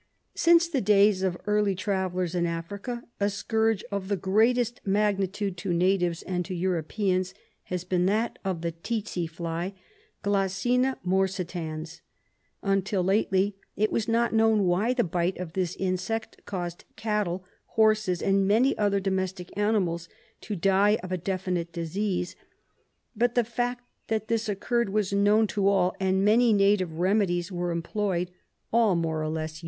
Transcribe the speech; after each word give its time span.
Since 0.33 0.67
the 0.67 0.81
days 0.81 1.21
of 1.21 1.37
early 1.45 1.75
travellers 1.75 2.33
in 2.33 2.47
Africa, 2.47 3.03
a 3.19 3.29
scourge 3.29 3.83
of 3.91 4.07
the 4.07 4.17
greatest 4.17 4.81
magnitude 4.83 5.57
to 5.57 5.73
natives 5.75 6.23
and 6.23 6.43
to 6.45 6.55
Europeans 6.55 7.35
has 7.65 7.83
been 7.83 8.07
that 8.07 8.39
of 8.43 8.61
the 8.61 8.71
tsetse 8.71 9.27
fly 9.29 9.75
(Ghssina 10.23 10.97
morsitans). 11.05 12.01
Until 12.63 13.03
lately 13.03 13.57
it 13.75 13.91
was 13.91 14.07
not 14.07 14.33
known 14.33 14.63
why 14.63 14.95
the 14.95 15.03
bite 15.03 15.37
of 15.37 15.53
this 15.53 15.75
insect 15.75 16.43
caused 16.47 16.83
cattle, 16.95 17.45
horses, 17.77 18.23
and 18.23 18.47
many 18.47 18.75
other 18.79 18.99
domestic 18.99 19.55
animals 19.55 20.09
to 20.41 20.55
die 20.55 20.97
of 21.03 21.11
a 21.11 21.15
definite 21.19 21.71
disease, 21.71 22.35
but 23.15 23.35
the 23.35 23.43
fact 23.43 23.83
that 24.07 24.29
this 24.29 24.49
occurred 24.49 24.89
was 24.89 25.13
known 25.13 25.45
to 25.45 25.67
all, 25.67 25.95
and 25.99 26.25
many 26.25 26.53
native 26.53 26.97
remedies 26.97 27.51
were 27.51 27.69
employed, 27.69 28.31
all 28.73 28.95
more 28.95 29.21
or 29.21 29.29
less 29.29 29.51
useless. 29.51 29.59